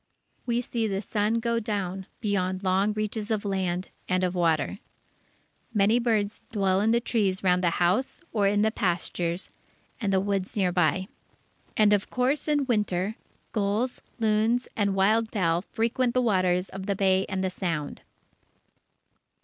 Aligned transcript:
We 0.47 0.61
see 0.61 0.87
the 0.87 0.99
sun 0.99 1.35
go 1.35 1.59
down 1.59 2.07
beyond 2.21 2.63
long 2.63 2.91
reaches 2.93 3.29
of 3.29 3.45
land 3.45 3.89
and 4.09 4.23
of 4.23 4.33
water. 4.33 4.79
Many 5.75 5.99
birds 5.99 6.41
dwell 6.51 6.81
in 6.81 6.89
the 6.89 6.99
trees 6.99 7.43
round 7.43 7.63
the 7.63 7.69
house 7.77 8.19
or 8.31 8.47
in 8.47 8.63
the 8.63 8.71
pastures 8.71 9.51
and 9.99 10.11
the 10.11 10.19
woods 10.19 10.57
near 10.57 10.71
by. 10.71 11.07
And, 11.77 11.93
of 11.93 12.09
course, 12.09 12.47
in 12.47 12.65
Winter 12.65 13.15
gulls, 13.51 14.01
loons, 14.19 14.67
and 14.75 14.95
wild 14.95 15.29
fowl 15.31 15.61
frequent 15.61 16.15
the 16.15 16.21
waters 16.23 16.69
of 16.69 16.87
the 16.87 16.95
Bay 16.95 17.27
and 17.29 17.43
the 17.43 17.51
Sound. 17.51 18.01